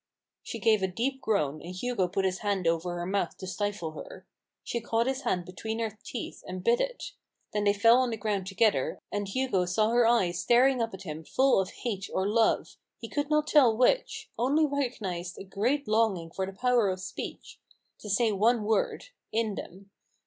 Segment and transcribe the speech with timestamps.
[0.41, 3.91] She gave a deep groan, and Hugo put his hand over her mouth to stifle
[3.91, 4.25] her.
[4.63, 7.11] She caught his hand between her teeth and bit it.
[7.53, 11.03] Then they fell on the ground together, and Hugo saw her eyes staring up at
[11.03, 12.27] him full of hate l66 A BOOK OF BARGAINS.
[12.31, 16.53] or love— he could not tell which; only recog nised a great longing for the
[16.53, 17.59] power of speech—
[17.99, 19.91] to say one word— in them.